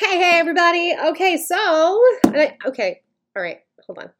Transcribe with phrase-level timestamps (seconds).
[0.00, 0.94] Hey, hey, everybody.
[1.10, 1.56] Okay, so,
[2.26, 3.02] I, okay,
[3.36, 4.10] all right, hold on.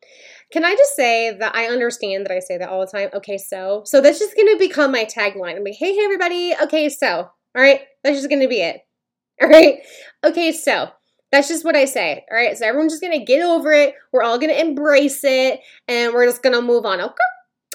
[0.52, 3.10] Can I just say that I understand that I say that all the time?
[3.14, 5.56] Okay, so, so that's just gonna become my tagline.
[5.56, 6.54] I'm like, hey, hey, everybody.
[6.64, 7.30] Okay, so, all
[7.62, 8.82] right, that's just gonna be it.
[9.42, 9.80] All right,
[10.24, 10.90] okay, so.
[11.32, 12.24] That's just what I say.
[12.30, 13.94] All right, so everyone's just gonna get over it.
[14.12, 17.00] We're all gonna embrace it, and we're just gonna move on.
[17.00, 17.14] Okay.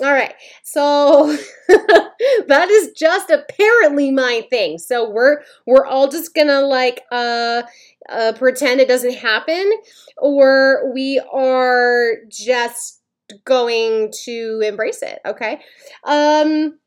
[0.03, 1.37] All right, so
[1.69, 4.77] that is just apparently my thing.
[4.77, 7.63] So we're we're all just gonna like uh,
[8.09, 9.71] uh pretend it doesn't happen,
[10.17, 13.01] or we are just
[13.45, 15.19] going to embrace it.
[15.25, 15.61] Okay,
[16.03, 16.77] um,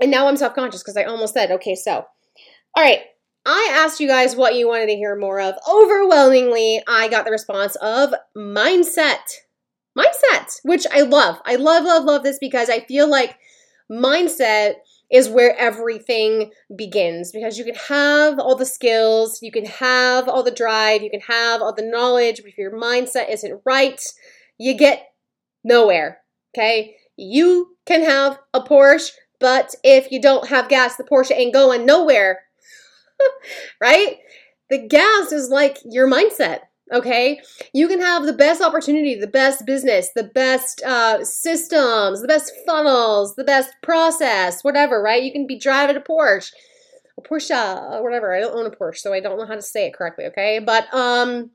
[0.00, 1.74] and now I'm self conscious because I almost said okay.
[1.74, 3.00] So, all right,
[3.44, 5.56] I asked you guys what you wanted to hear more of.
[5.70, 9.18] Overwhelmingly, I got the response of mindset
[9.98, 11.40] mindset, which I love.
[11.44, 13.38] I love, love, love this because I feel like
[13.90, 14.74] mindset
[15.10, 20.42] is where everything begins because you can have all the skills, you can have all
[20.42, 24.00] the drive, you can have all the knowledge, but if your mindset isn't right,
[24.58, 25.06] you get
[25.64, 26.18] nowhere.
[26.54, 26.96] Okay?
[27.16, 31.86] You can have a Porsche, but if you don't have gas, the Porsche ain't going
[31.86, 32.40] nowhere.
[33.80, 34.18] right?
[34.68, 36.60] The gas is like your mindset
[36.92, 37.40] okay?
[37.72, 42.52] You can have the best opportunity the best business the best uh, systems the best
[42.66, 45.22] funnels the best process whatever right?
[45.22, 46.52] You can be driving a porsche
[47.18, 48.34] a porsche or whatever.
[48.34, 50.58] I don't own a porsche so i don't know how to say it correctly okay?
[50.58, 51.50] But um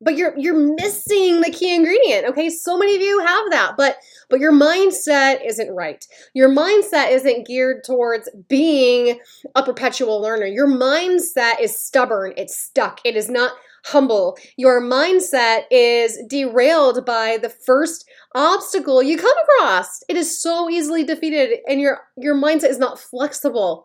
[0.00, 2.50] but you're you're missing the key ingredient okay?
[2.50, 3.96] So many of you have that but
[4.28, 6.04] but your mindset isn't right.
[6.34, 9.18] Your mindset isn't geared towards being
[9.54, 10.46] a perpetual learner.
[10.46, 12.34] Your mindset is stubborn.
[12.36, 13.00] It's stuck.
[13.04, 13.52] It is not
[13.84, 14.36] humble.
[14.56, 20.02] Your mindset is derailed by the first obstacle you come across.
[20.08, 23.84] It is so easily defeated and your your mindset is not flexible.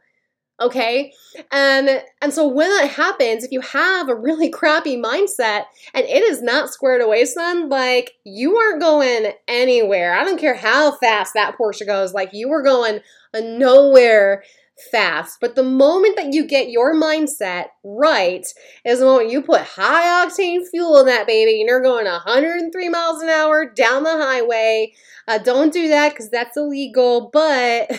[0.61, 1.13] Okay?
[1.51, 6.23] And and so when that happens, if you have a really crappy mindset and it
[6.23, 10.13] is not squared away, son, like you aren't going anywhere.
[10.13, 12.99] I don't care how fast that Porsche goes, like you are going
[13.33, 14.43] nowhere
[14.91, 15.39] fast.
[15.39, 18.45] But the moment that you get your mindset right
[18.85, 22.89] is the moment you put high octane fuel in that baby and you're going 103
[22.89, 24.93] miles an hour down the highway.
[25.27, 27.91] Uh, don't do that because that's illegal, but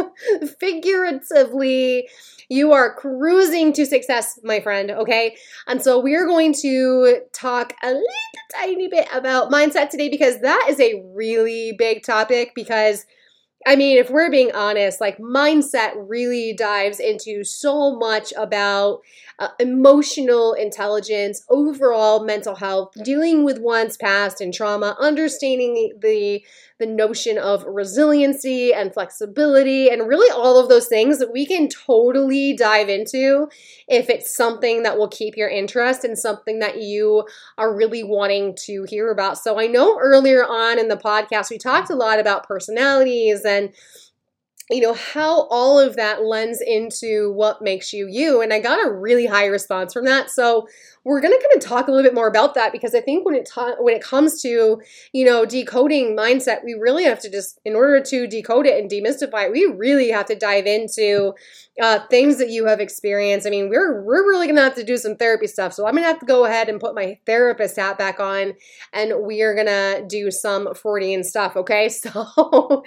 [0.58, 2.08] figuratively,
[2.48, 5.36] you are cruising to success, my friend, okay?
[5.66, 8.06] And so we're going to talk a little
[8.54, 13.06] tiny bit about mindset today because that is a really big topic because
[13.66, 19.00] I mean, if we're being honest, like mindset really dives into so much about
[19.38, 26.44] uh, emotional intelligence, overall mental health, dealing with one's past and trauma, understanding the
[26.82, 31.68] the notion of resiliency and flexibility and really all of those things that we can
[31.68, 33.48] totally dive into
[33.86, 37.24] if it's something that will keep your interest and something that you
[37.56, 39.38] are really wanting to hear about.
[39.38, 43.72] So I know earlier on in the podcast we talked a lot about personalities and
[44.72, 48.40] you know how all of that lends into what makes you you.
[48.40, 50.30] And i got a really high response from that.
[50.30, 50.66] So
[51.04, 53.24] we're going to kind of talk a little bit more about that because i think
[53.24, 54.80] when it ta- when it comes to
[55.12, 58.90] you know decoding mindset we really have to just in order to decode it and
[58.90, 61.34] demystify it we really have to dive into
[61.80, 63.46] uh, things that you have experienced.
[63.46, 65.72] I mean we're we're really going to have to do some therapy stuff.
[65.72, 68.54] So i'm going to have to go ahead and put my therapist hat back on
[68.92, 71.88] and we are going to do some freudian stuff okay?
[72.02, 72.82] So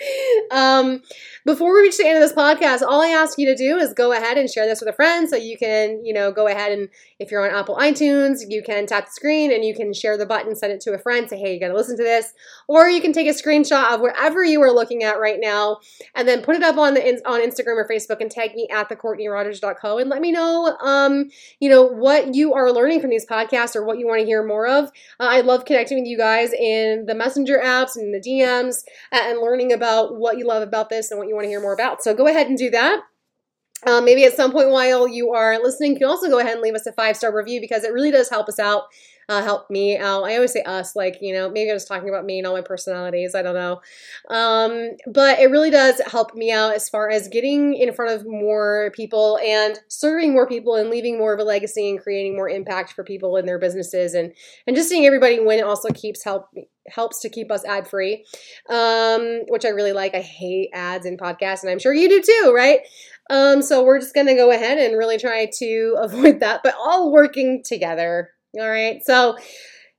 [0.52, 1.02] um
[1.46, 3.94] before we reach the end of this podcast, all I ask you to do is
[3.94, 6.72] go ahead and share this with a friend so you can, you know, go ahead
[6.72, 10.18] and if you're on Apple iTunes, you can tap the screen and you can share
[10.18, 12.34] the button, send it to a friend, say, hey, you got to listen to this.
[12.68, 15.80] Or you can take a screenshot of wherever you are looking at right now
[16.14, 18.90] and then put it up on the on Instagram or Facebook and tag me at
[18.90, 23.26] the CourtneyRogers.co and let me know, um, you know, what you are learning from these
[23.26, 24.86] podcasts or what you want to hear more of.
[25.20, 29.40] Uh, I love connecting with you guys in the messenger apps and the DMs and
[29.40, 32.04] learning about what you love about this and what you want to hear more about.
[32.04, 33.02] So go ahead and do that.
[33.86, 36.62] Um, maybe at some point while you are listening, you can also go ahead and
[36.62, 38.86] leave us a five star review because it really does help us out
[39.28, 40.24] uh, help me out.
[40.24, 42.54] I always say us, like, you know, maybe I was talking about me and all
[42.54, 43.34] my personalities.
[43.34, 43.82] I don't know.
[44.30, 48.28] Um, but it really does help me out as far as getting in front of
[48.28, 52.50] more people and serving more people and leaving more of a legacy and creating more
[52.50, 54.34] impact for people in their businesses and,
[54.68, 56.50] and just seeing everybody win also keeps help
[56.88, 58.24] helps to keep us ad free,
[58.70, 60.14] um, which I really like.
[60.14, 62.82] I hate ads in podcasts, and I'm sure you do too, right?
[63.30, 67.12] Um, so we're just gonna go ahead and really try to avoid that, but all
[67.12, 68.32] working together.
[68.60, 69.04] All right.
[69.04, 69.38] So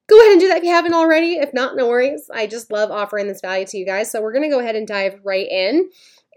[0.08, 1.34] go ahead and do that if you haven't already.
[1.34, 2.28] If not, no worries.
[2.32, 4.10] I just love offering this value to you guys.
[4.10, 5.90] So we're going to go ahead and dive right in.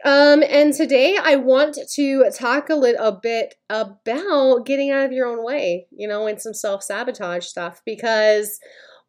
[0.05, 5.27] Um, and today I want to talk a little bit about getting out of your
[5.27, 8.59] own way, you know, and some self sabotage stuff because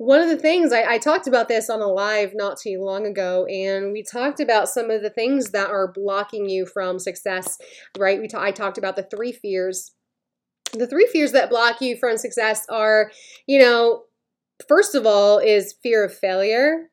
[0.00, 3.06] one of the things I, I, talked about this on a live not too long
[3.06, 7.58] ago, and we talked about some of the things that are blocking you from success,
[7.98, 8.18] right?
[8.18, 9.92] We I talked about the three fears.
[10.72, 13.12] The three fears that block you from success are,
[13.46, 14.04] you know,
[14.66, 16.88] first of all, is fear of failure.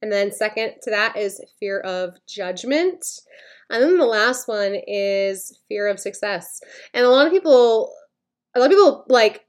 [0.00, 3.04] And then second to that is fear of judgment.
[3.68, 6.62] And then the last one is fear of success.
[6.94, 7.92] And a lot of people,
[8.56, 9.42] a lot of people like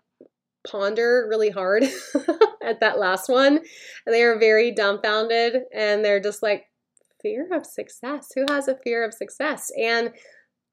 [0.70, 1.84] ponder really hard
[2.64, 3.58] at that last one.
[3.58, 6.66] And they are very dumbfounded and they're just like,
[7.24, 8.28] fear of success?
[8.36, 9.72] Who has a fear of success?
[9.80, 10.12] And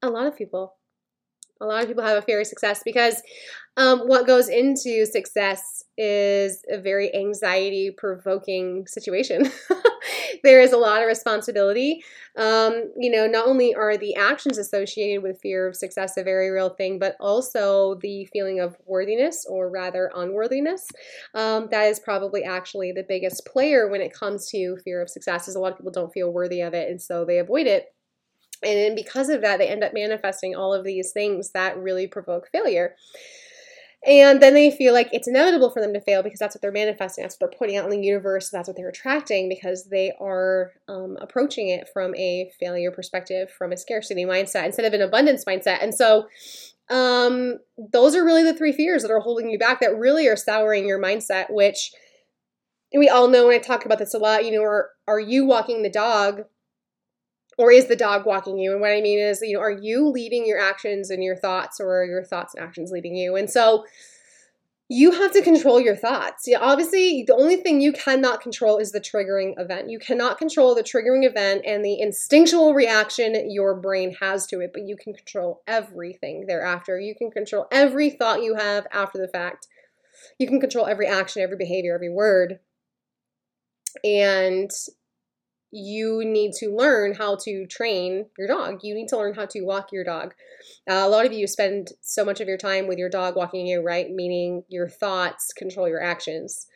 [0.03, 0.75] a lot of people.
[1.61, 3.21] A lot of people have a fear of success because
[3.77, 9.49] um, what goes into success is a very anxiety provoking situation.
[10.43, 12.03] there is a lot of responsibility.
[12.35, 16.49] Um, you know, not only are the actions associated with fear of success a very
[16.49, 20.87] real thing, but also the feeling of worthiness or rather unworthiness.
[21.33, 25.47] Um, that is probably actually the biggest player when it comes to fear of success,
[25.47, 27.93] is a lot of people don't feel worthy of it and so they avoid it.
[28.63, 32.49] And because of that, they end up manifesting all of these things that really provoke
[32.51, 32.95] failure.
[34.03, 36.71] And then they feel like it's inevitable for them to fail because that's what they're
[36.71, 37.23] manifesting.
[37.23, 38.49] That's what they're putting out in the universe.
[38.49, 43.71] That's what they're attracting because they are um, approaching it from a failure perspective, from
[43.71, 45.83] a scarcity mindset instead of an abundance mindset.
[45.83, 46.27] And so,
[46.89, 50.35] um, those are really the three fears that are holding you back that really are
[50.35, 51.93] souring your mindset, which
[52.93, 55.45] we all know when I talk about this a lot, you know, are, are you
[55.45, 56.41] walking the dog
[57.57, 58.71] or is the dog walking you?
[58.71, 61.79] And what I mean is, you know, are you leading your actions and your thoughts,
[61.79, 63.35] or are your thoughts and actions leading you?
[63.35, 63.85] And so
[64.93, 66.43] you have to control your thoughts.
[66.45, 69.89] Yeah, obviously, the only thing you cannot control is the triggering event.
[69.89, 74.71] You cannot control the triggering event and the instinctual reaction your brain has to it,
[74.73, 76.99] but you can control everything thereafter.
[76.99, 79.67] You can control every thought you have after the fact.
[80.37, 82.59] You can control every action, every behavior, every word.
[84.03, 84.69] And
[85.71, 88.79] you need to learn how to train your dog.
[88.83, 90.33] You need to learn how to walk your dog.
[90.89, 93.65] Uh, a lot of you spend so much of your time with your dog walking
[93.65, 94.09] you, right?
[94.09, 96.67] Meaning your thoughts control your actions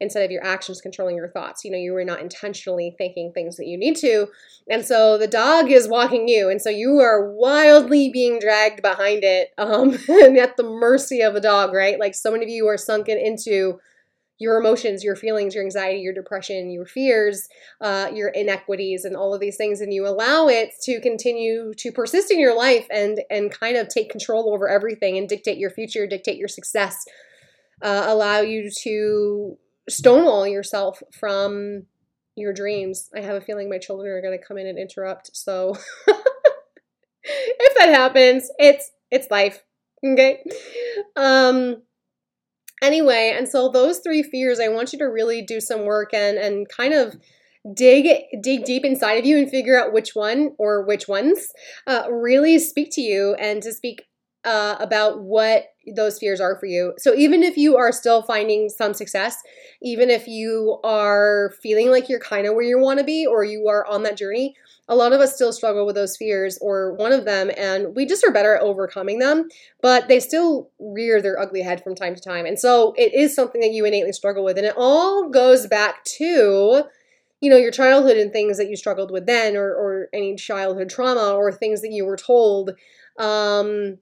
[0.00, 1.62] instead of your actions controlling your thoughts.
[1.62, 4.28] You know, you were not intentionally thinking things that you need to.
[4.68, 6.48] And so the dog is walking you.
[6.48, 11.34] And so you are wildly being dragged behind it um, and at the mercy of
[11.34, 12.00] the dog, right?
[12.00, 13.78] Like so many of you are sunken into
[14.40, 17.46] your emotions, your feelings, your anxiety, your depression, your fears,
[17.82, 21.92] uh, your inequities, and all of these things, and you allow it to continue to
[21.92, 25.70] persist in your life and and kind of take control over everything and dictate your
[25.70, 27.04] future, dictate your success,
[27.82, 29.58] uh, allow you to
[29.88, 31.84] stonewall yourself from
[32.34, 33.10] your dreams.
[33.14, 35.36] I have a feeling my children are going to come in and interrupt.
[35.36, 35.76] So
[37.22, 39.62] if that happens, it's it's life.
[40.02, 40.42] Okay.
[41.14, 41.82] Um
[42.82, 46.38] anyway, and so those three fears, I want you to really do some work and
[46.38, 47.16] and kind of
[47.74, 48.06] dig
[48.42, 51.48] dig deep inside of you and figure out which one or which ones
[51.86, 54.06] uh, really speak to you and to speak
[54.44, 55.64] uh, about what
[55.96, 56.94] those fears are for you.
[56.98, 59.36] So even if you are still finding some success,
[59.82, 63.44] even if you are feeling like you're kind of where you want to be or
[63.44, 64.54] you are on that journey,
[64.90, 68.04] a lot of us still struggle with those fears or one of them, and we
[68.04, 69.48] just are better at overcoming them,
[69.80, 72.44] but they still rear their ugly head from time to time.
[72.44, 74.58] And so it is something that you innately struggle with.
[74.58, 76.82] And it all goes back to
[77.40, 80.90] you know your childhood and things that you struggled with then or, or any childhood
[80.90, 82.72] trauma or things that you were told
[83.18, 83.96] um,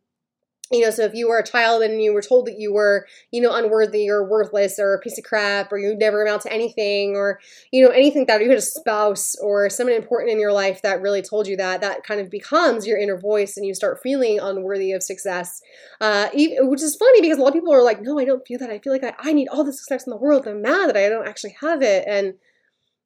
[0.71, 3.07] you know, so if you were a child and you were told that you were,
[3.31, 6.53] you know, unworthy or worthless or a piece of crap or you never amount to
[6.53, 7.41] anything or,
[7.73, 11.01] you know, anything that you had a spouse or someone important in your life that
[11.01, 14.39] really told you that, that kind of becomes your inner voice and you start feeling
[14.41, 15.63] unworthy of success.
[16.01, 18.59] Uh, which is funny because a lot of people are like, no, I don't feel
[18.59, 18.71] that.
[18.71, 20.47] I feel like I, I need all the success in the world.
[20.47, 22.05] I'm mad that I don't actually have it.
[22.07, 22.35] And,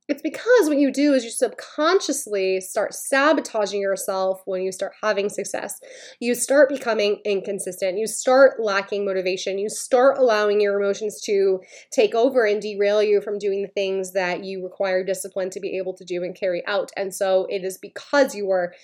[0.09, 5.29] it's because what you do is you subconsciously start sabotaging yourself when you start having
[5.29, 5.81] success.
[6.19, 7.99] You start becoming inconsistent.
[7.99, 9.59] You start lacking motivation.
[9.59, 11.61] You start allowing your emotions to
[11.93, 15.79] take over and derail you from doing the things that you require discipline to be
[15.79, 16.91] able to do and carry out.
[16.97, 18.75] And so it is because you are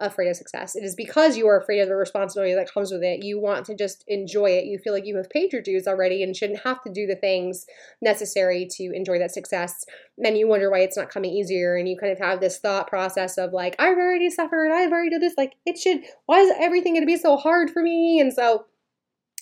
[0.00, 0.76] afraid of success.
[0.76, 3.24] It is because you are afraid of the responsibility that comes with it.
[3.24, 4.66] You want to just enjoy it.
[4.66, 7.16] You feel like you have paid your dues already and shouldn't have to do the
[7.16, 7.66] things
[8.00, 9.84] necessary to enjoy that success.
[10.16, 12.86] Then you wonder why it's not coming easier, and you kind of have this thought
[12.88, 15.34] process of like, I've already suffered, I've already done this.
[15.36, 18.20] Like, it should, why is everything going to be so hard for me?
[18.20, 18.66] And so,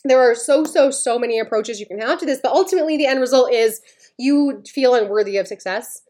[0.05, 3.07] there are so so so many approaches you can have to this but ultimately the
[3.07, 3.81] end result is
[4.17, 6.03] you feel unworthy of success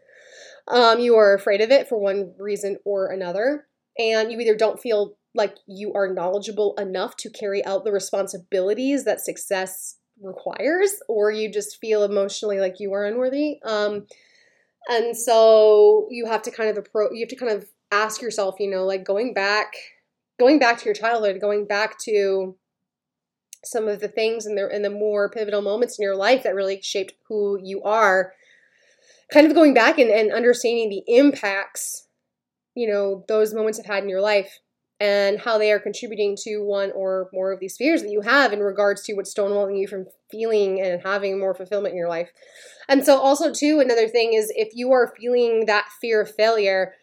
[0.69, 3.66] um, you are afraid of it for one reason or another
[3.99, 9.05] and you either don't feel like you are knowledgeable enough to carry out the responsibilities
[9.05, 13.59] that success requires, or you just feel emotionally like you are unworthy.
[13.65, 14.07] Um,
[14.89, 18.57] and so you have to kind of approach, you have to kind of ask yourself,
[18.59, 19.75] you know, like going back,
[20.39, 22.57] going back to your childhood, going back to
[23.65, 26.55] some of the things and the and the more pivotal moments in your life that
[26.55, 28.33] really shaped who you are.
[29.33, 32.06] Kind of going back and, and understanding the impacts,
[32.77, 34.61] you know, those moments have had in your life
[34.99, 38.53] and how they are contributing to one or more of these fears that you have
[38.53, 42.31] in regards to what's stonewalling you from feeling and having more fulfillment in your life.
[42.89, 46.95] And so, also, too, another thing is if you are feeling that fear of failure,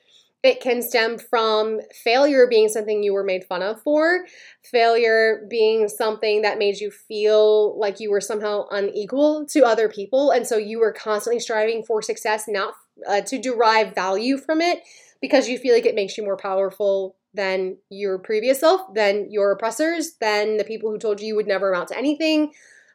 [0.44, 4.26] it can stem from failure being something you were made fun of for,
[4.64, 10.32] failure being something that made you feel like you were somehow unequal to other people.
[10.32, 12.74] And so you were constantly striving for success, not
[13.08, 14.84] uh, to derive value from it
[15.24, 19.54] because you feel like it makes you more powerful than your previous self, than your
[19.54, 22.52] oppressors, than the people who told you you would never amount to anything.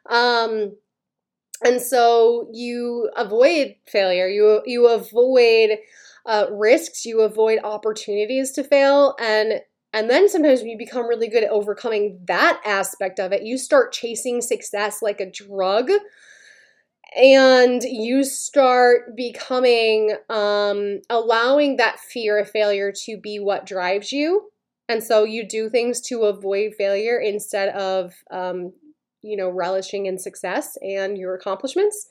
[0.07, 0.75] Um,
[1.65, 4.27] and so you avoid failure.
[4.27, 5.79] You you avoid
[6.27, 7.03] uh, risks.
[7.03, 11.49] You avoid opportunities to fail, and and then sometimes when you become really good at
[11.49, 15.89] overcoming that aspect of it, you start chasing success like a drug
[17.15, 24.49] and you start becoming um, allowing that fear of failure to be what drives you.
[24.87, 28.73] And so you do things to avoid failure instead of um,
[29.21, 32.07] you know relishing in success and your accomplishments.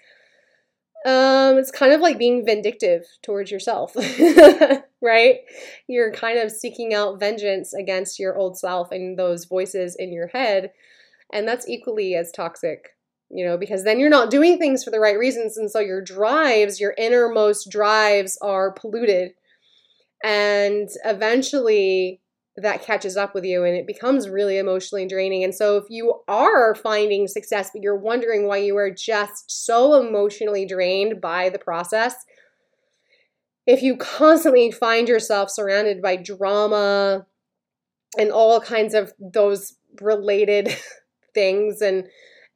[1.06, 3.94] Um, it's kind of like being vindictive towards yourself
[5.00, 5.36] right?
[5.86, 10.26] You're kind of seeking out vengeance against your old self and those voices in your
[10.28, 10.72] head
[11.32, 12.96] and that's equally as toxic
[13.30, 15.56] you know, because then you're not doing things for the right reasons.
[15.56, 19.32] And so your drives, your innermost drives are polluted.
[20.24, 22.20] And eventually
[22.56, 25.44] that catches up with you and it becomes really emotionally draining.
[25.44, 29.94] And so if you are finding success, but you're wondering why you are just so
[29.94, 32.14] emotionally drained by the process,
[33.66, 37.26] if you constantly find yourself surrounded by drama
[38.18, 40.74] and all kinds of those related
[41.34, 42.08] things and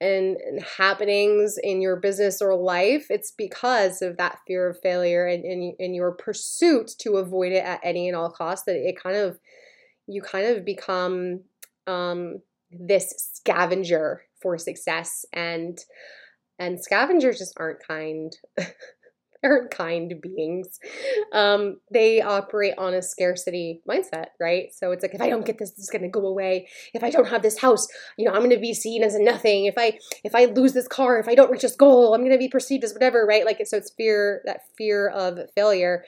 [0.02, 5.26] and, and, happenings in your business or life, it's because of that fear of failure
[5.26, 9.00] and, and, and your pursuit to avoid it at any and all costs that it
[9.00, 9.38] kind of,
[10.06, 11.40] you kind of become
[11.86, 12.40] um,
[12.70, 15.24] this scavenger for success.
[15.32, 15.78] And
[16.58, 18.36] and scavengers just aren't kind
[19.42, 20.78] aren't kind beings.
[21.32, 24.74] Um, they operate on a scarcity mindset, right?
[24.74, 26.68] So it's like if I don't get this, this is gonna go away.
[26.94, 29.66] If I don't have this house, you know, I'm gonna be seen as a nothing.
[29.66, 32.38] If I if I lose this car, if I don't reach this goal, I'm gonna
[32.38, 33.44] be perceived as whatever, right?
[33.44, 36.04] Like so it's fear, that fear of failure.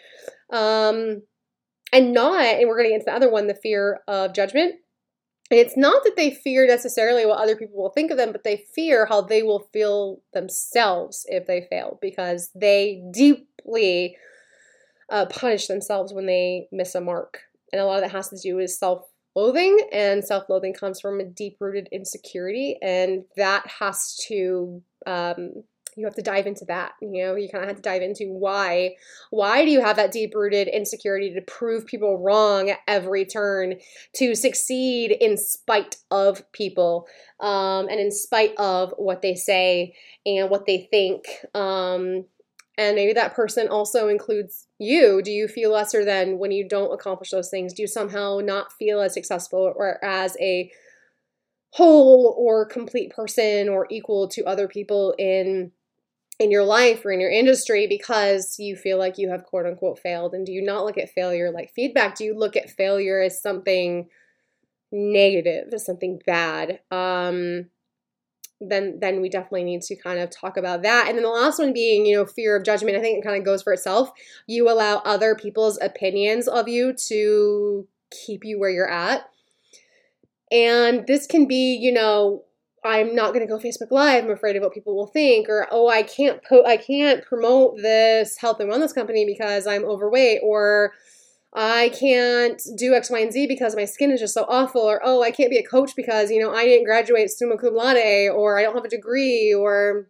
[0.53, 1.23] Um
[1.93, 4.77] and not, and we're gonna get into the other one, the fear of judgment
[5.51, 8.65] it's not that they fear necessarily what other people will think of them, but they
[8.75, 14.17] fear how they will feel themselves if they fail because they deeply
[15.11, 17.41] uh, punish themselves when they miss a mark.
[17.73, 21.01] And a lot of that has to do with self loathing, and self loathing comes
[21.01, 25.65] from a deep rooted insecurity, and that has to um,
[25.97, 28.25] you have to dive into that you know you kind of have to dive into
[28.25, 28.91] why
[29.31, 33.75] why do you have that deep rooted insecurity to prove people wrong at every turn
[34.15, 37.07] to succeed in spite of people
[37.41, 39.95] um, and in spite of what they say
[40.27, 42.25] and what they think um,
[42.77, 45.23] and maybe that person also includes you.
[45.23, 47.73] Do you feel lesser than when you don't accomplish those things?
[47.73, 50.71] Do you somehow not feel as successful or as a
[51.71, 55.73] whole or complete person or equal to other people in
[56.39, 59.99] in your life or in your industry because you feel like you have quote unquote
[59.99, 60.35] failed?
[60.35, 62.17] And do you not look at failure like feedback?
[62.17, 64.09] Do you look at failure as something
[64.91, 66.81] negative, as something bad?
[66.91, 67.67] Um,
[68.61, 71.07] then then we definitely need to kind of talk about that.
[71.09, 72.97] And then the last one being, you know, fear of judgment.
[72.97, 74.11] I think it kind of goes for itself.
[74.47, 79.29] You allow other people's opinions of you to keep you where you're at.
[80.51, 82.45] And this can be, you know,
[82.85, 84.25] I'm not going to go Facebook Live.
[84.25, 87.79] I'm afraid of what people will think, or oh, I can't po- I can't promote
[87.79, 90.93] this health and wellness company because I'm overweight, or
[91.55, 95.01] I can't do X, Y, and Z because my skin is just so awful, or
[95.03, 98.31] oh, I can't be a coach because you know I didn't graduate summa cum laude,
[98.31, 100.09] or I don't have a degree, or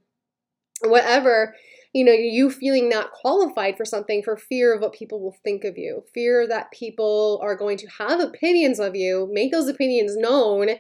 [0.82, 1.54] whatever.
[1.92, 5.62] You know, you feeling not qualified for something for fear of what people will think
[5.62, 10.16] of you, fear that people are going to have opinions of you, make those opinions
[10.16, 10.70] known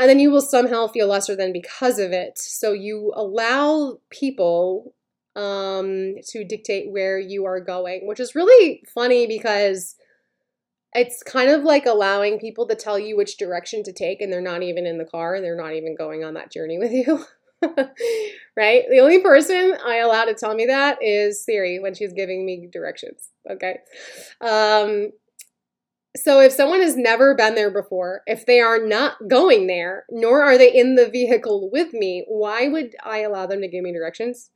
[0.00, 2.38] and then you will somehow feel lesser than because of it.
[2.38, 4.94] So you allow people
[5.36, 9.96] um, to dictate where you are going, which is really funny because
[10.94, 14.40] it's kind of like allowing people to tell you which direction to take and they're
[14.40, 17.22] not even in the car and they're not even going on that journey with you.
[18.56, 18.84] right?
[18.88, 22.70] The only person I allow to tell me that is Siri when she's giving me
[22.72, 23.28] directions.
[23.50, 23.80] Okay.
[24.40, 25.10] Um,
[26.16, 30.42] so if someone has never been there before, if they are not going there, nor
[30.42, 33.92] are they in the vehicle with me, why would I allow them to give me
[33.92, 34.50] directions?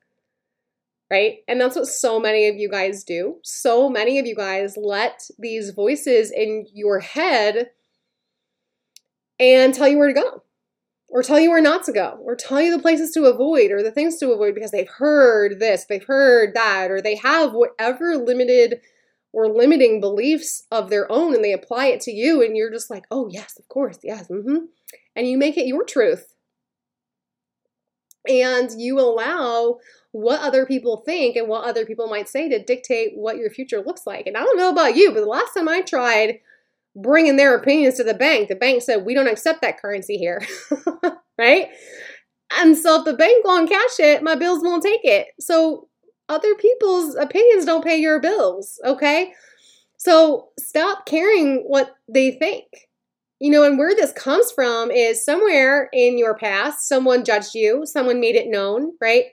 [1.11, 1.39] Right?
[1.47, 3.37] And that's what so many of you guys do.
[3.45, 7.71] So many of you guys let these voices in your head
[9.39, 10.43] and tell you where to go
[11.15, 13.85] or tell you where not to go, or tell you the places to avoid or
[13.85, 18.17] the things to avoid because they've heard this, they've heard that, or they have whatever
[18.17, 18.81] limited
[19.35, 22.91] or limiting beliefs of their own and they apply it to you, and you're just
[22.91, 24.67] like, oh, yes, of course, yes, mm-hmm.
[25.17, 26.35] And you make it your truth.
[28.29, 29.79] And you allow
[30.13, 33.83] what other people think and what other people might say to dictate what your future
[33.83, 34.27] looks like.
[34.27, 36.39] And I don't know about you, but the last time I tried
[36.97, 38.49] bringing their opinions to the bank.
[38.49, 40.47] The bank said, we don't accept that currency here,
[41.39, 41.69] right?
[42.53, 45.29] And so if the bank won't cash it, my bills won't take it.
[45.41, 45.89] So
[46.29, 49.33] other people's opinions don't pay your bills, okay?
[49.99, 52.65] So stop caring what they think.
[53.41, 57.85] You know, and where this comes from is somewhere in your past, someone judged you,
[57.85, 59.25] someone made it known, right?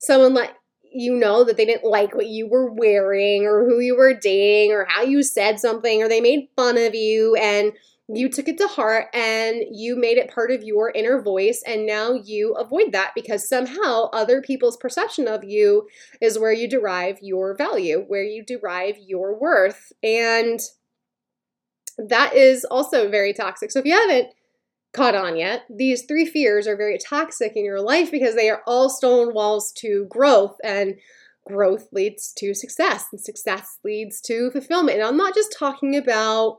[0.00, 0.54] Someone let
[0.92, 4.72] you know that they didn't like what you were wearing or who you were dating
[4.72, 7.72] or how you said something or they made fun of you and
[8.08, 11.86] you took it to heart and you made it part of your inner voice and
[11.86, 15.88] now you avoid that because somehow other people's perception of you
[16.20, 19.92] is where you derive your value, where you derive your worth.
[20.04, 20.60] And
[21.98, 23.72] that is also very toxic.
[23.72, 24.28] So if you haven't
[24.92, 28.62] caught on yet, these three fears are very toxic in your life because they are
[28.68, 30.94] all stone walls to growth and
[31.44, 34.98] growth leads to success and success leads to fulfillment.
[34.98, 36.58] And I'm not just talking about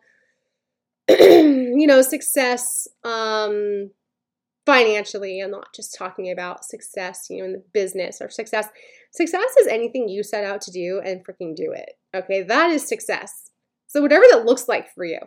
[1.19, 3.91] you know, success um
[4.65, 5.39] financially.
[5.39, 8.67] I'm not just talking about success, you know, in the business or success.
[9.13, 11.93] Success is anything you set out to do and freaking do it.
[12.13, 13.50] Okay, that is success.
[13.87, 15.20] So whatever that looks like for you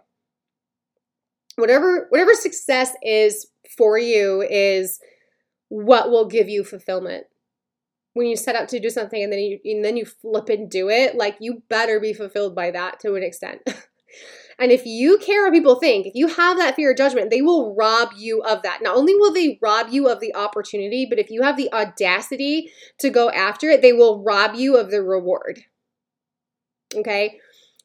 [1.61, 4.99] whatever whatever success is for you is
[5.69, 7.25] what will give you fulfillment
[8.15, 10.71] when you set out to do something and then you and then you flip and
[10.71, 13.61] do it like you better be fulfilled by that to an extent
[14.61, 17.43] and if you care what people think if you have that fear of judgment they
[17.43, 18.81] will rob you of that.
[18.83, 22.71] Not only will they rob you of the opportunity but if you have the audacity
[22.99, 25.61] to go after it they will rob you of the reward.
[26.95, 27.39] Okay?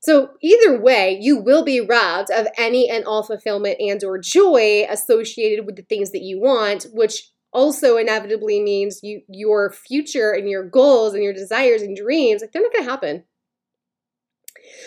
[0.05, 4.85] So either way, you will be robbed of any and all fulfillment and or joy
[4.87, 10.47] associated with the things that you want, which also inevitably means you your future and
[10.47, 13.23] your goals and your desires and dreams, like they're not going to happen.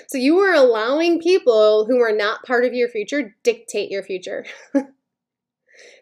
[0.08, 4.44] So you are allowing people who are not part of your future dictate your future.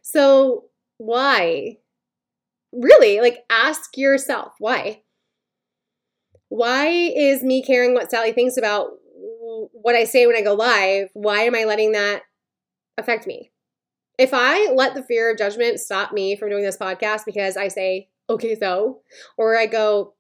[0.03, 0.65] so
[0.99, 1.79] why?
[2.73, 5.03] Really, like ask yourself why.
[6.49, 8.91] Why is me caring what Sally thinks about
[9.73, 12.23] what I say when I go live, why am I letting that
[12.99, 13.53] affect me?
[14.19, 17.69] If I let the fear of judgment stop me from doing this podcast because I
[17.69, 19.01] say, okay, so,
[19.37, 20.15] or I go,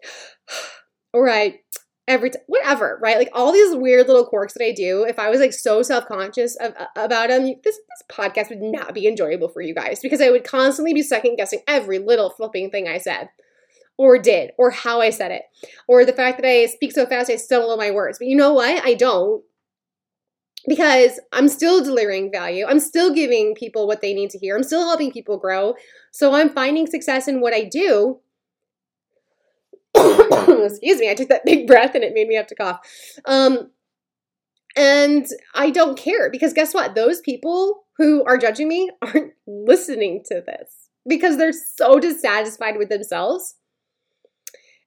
[1.12, 1.60] or I,
[2.08, 3.18] every time, whatever, right?
[3.18, 6.06] Like all these weird little quirks that I do, if I was like so self
[6.06, 10.20] conscious uh, about them, this, this podcast would not be enjoyable for you guys because
[10.20, 13.28] I would constantly be second guessing every little flipping thing I said
[13.98, 15.42] or did or how I said it
[15.88, 18.18] or the fact that I speak so fast I stumble my words.
[18.18, 18.84] But you know what?
[18.84, 19.42] I don't
[20.68, 22.66] because I'm still delivering value.
[22.66, 24.56] I'm still giving people what they need to hear.
[24.56, 25.74] I'm still helping people grow.
[26.10, 28.20] So I'm finding success in what I do.
[30.64, 32.80] Excuse me, I took that big breath and it made me have to cough.
[33.24, 33.70] Um,
[34.76, 36.94] and I don't care because guess what?
[36.94, 42.88] Those people who are judging me aren't listening to this because they're so dissatisfied with
[42.88, 43.56] themselves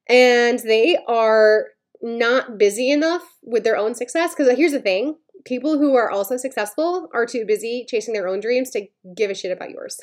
[0.08, 1.66] and they are
[2.02, 4.34] not busy enough with their own success.
[4.34, 8.40] Because here's the thing people who are also successful are too busy chasing their own
[8.40, 10.00] dreams to give a shit about yours.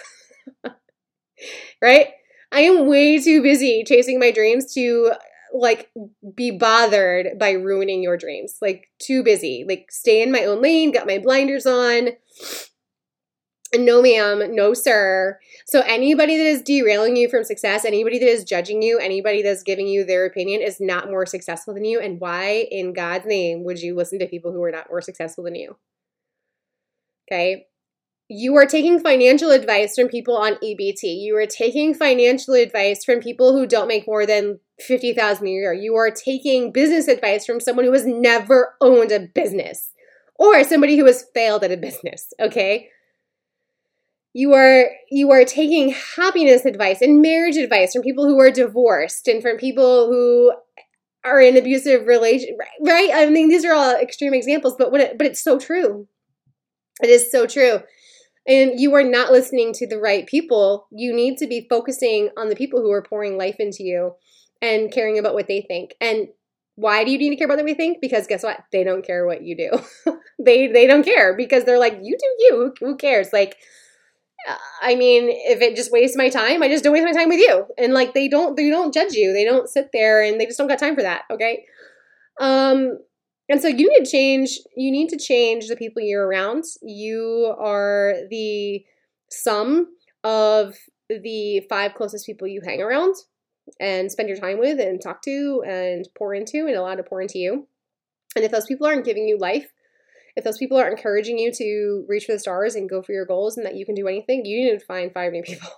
[1.82, 2.08] right?
[2.52, 5.12] I am way too busy chasing my dreams to
[5.54, 5.90] like
[6.36, 8.58] be bothered by ruining your dreams.
[8.62, 9.66] Like too busy.
[9.68, 12.10] Like stay in my own lane, got my blinders on,
[13.76, 15.40] no, ma'am, no, sir.
[15.66, 19.64] So, anybody that is derailing you from success, anybody that is judging you, anybody that's
[19.64, 22.00] giving you their opinion is not more successful than you.
[22.00, 25.44] And why, in God's name, would you listen to people who are not more successful
[25.44, 25.76] than you?
[27.30, 27.68] Okay.
[28.30, 31.04] You are taking financial advice from people on EBT.
[31.04, 35.74] You are taking financial advice from people who don't make more than 50,000 a year.
[35.74, 39.92] You are taking business advice from someone who has never owned a business
[40.36, 42.90] or somebody who has failed at a business, okay?
[44.34, 49.28] You are you are taking happiness advice and marriage advice from people who are divorced
[49.28, 50.54] and from people who
[51.26, 53.10] are in abusive relation right?
[53.12, 56.08] I mean these are all extreme examples, but what it, but it's so true.
[57.02, 57.80] It is so true.
[58.48, 60.88] And you are not listening to the right people.
[60.92, 64.16] You need to be focusing on the people who are pouring life into you
[64.62, 65.96] and caring about what they think.
[66.00, 66.30] And
[66.76, 68.00] why do you need to care about what they think?
[68.02, 68.60] Because guess what?
[68.72, 70.14] They don't care what you do.
[70.40, 72.74] they they don't care because they're like, you do you.
[72.80, 73.34] Who, who cares?
[73.34, 73.58] Like,
[74.82, 77.40] I mean, if it just wastes my time, I just don't waste my time with
[77.40, 77.66] you.
[77.78, 79.34] And like, they don't they don't judge you.
[79.34, 81.24] They don't sit there and they just don't got time for that.
[81.32, 81.66] Okay.
[82.40, 83.00] Um,
[83.50, 84.60] and so you need to change.
[84.76, 86.66] You need to change the people you're around.
[86.82, 88.84] You are the
[89.30, 89.88] sum
[90.24, 90.76] of
[91.10, 93.16] the five closest people you hang around
[93.80, 97.22] and spend your time with and talk to and pour into and allow to pour
[97.22, 97.68] into you.
[98.36, 99.72] And if those people aren't giving you life,
[100.36, 103.26] if those people aren't encouraging you to reach for the stars and go for your
[103.26, 105.70] goals and that you can do anything, you need to find five new people.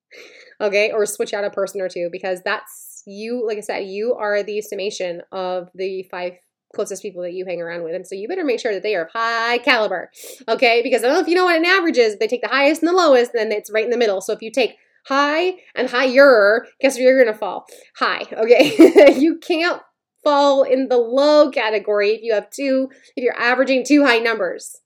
[0.60, 0.90] okay?
[0.90, 4.42] Or switch out a person or two because that's you, like I said, you are
[4.42, 6.32] the summation of the five
[6.74, 7.94] closest people that you hang around with.
[7.94, 10.10] And so you better make sure that they are of high caliber.
[10.48, 10.82] Okay?
[10.82, 12.16] Because I don't know if you know what an average is.
[12.16, 14.20] They take the highest and the lowest, and then it's right in the middle.
[14.20, 17.66] So if you take high and higher, guess where you're gonna fall?
[17.96, 19.14] High, okay?
[19.18, 19.82] you can't
[20.22, 24.76] fall in the low category if you have two, if you're averaging two high numbers,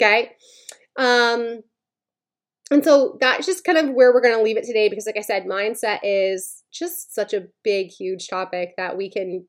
[0.00, 0.32] okay?
[0.96, 1.60] Um,
[2.70, 5.22] and so that's just kind of where we're gonna leave it today because, like I
[5.22, 9.46] said, mindset is just such a big, huge topic that we can,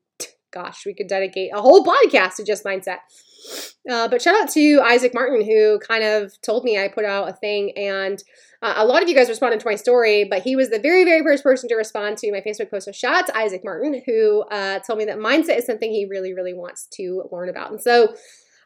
[0.52, 2.98] gosh, we could dedicate a whole podcast to just mindset.
[3.90, 7.28] Uh, but shout out to Isaac Martin, who kind of told me I put out
[7.28, 8.22] a thing, and
[8.62, 11.04] uh, a lot of you guys responded to my story, but he was the very,
[11.04, 12.84] very first person to respond to my Facebook post.
[12.84, 16.06] So shout out to Isaac Martin, who uh, told me that mindset is something he
[16.06, 17.72] really, really wants to learn about.
[17.72, 18.14] And so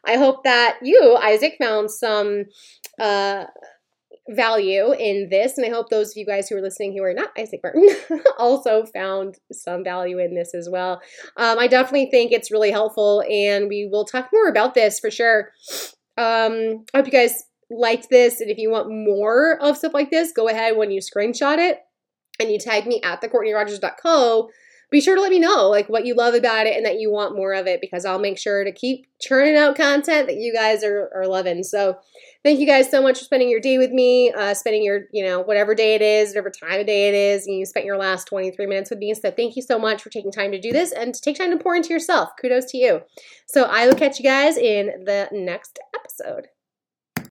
[0.05, 2.45] I hope that you, Isaac, found some
[2.99, 3.45] uh,
[4.29, 5.57] value in this.
[5.57, 7.89] And I hope those of you guys who are listening who are not Isaac Martin
[8.37, 11.01] also found some value in this as well.
[11.37, 15.11] Um, I definitely think it's really helpful, and we will talk more about this for
[15.11, 15.51] sure.
[16.17, 20.09] Um, I hope you guys liked this and if you want more of stuff like
[20.09, 21.79] this, go ahead when you screenshot it
[22.39, 24.49] and you tag me at the CourtneyRogers.co.
[24.89, 27.11] Be sure to let me know like what you love about it and that you
[27.11, 30.53] want more of it because I'll make sure to keep churning out content that you
[30.53, 31.63] guys are, are loving.
[31.63, 31.97] So
[32.43, 35.23] thank you guys so much for spending your day with me, uh, spending your, you
[35.23, 37.97] know, whatever day it is, whatever time of day it is, and you spent your
[37.97, 39.13] last 23 minutes with me.
[39.13, 41.51] So thank you so much for taking time to do this and to take time
[41.51, 42.29] to pour into yourself.
[42.39, 43.01] Kudos to you.
[43.47, 46.47] So I will catch you guys in the next episode.